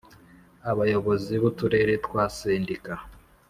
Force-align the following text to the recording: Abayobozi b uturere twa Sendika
Abayobozi 0.71 1.33
b 1.41 1.43
uturere 1.49 1.93
twa 2.05 2.23
Sendika 2.37 2.93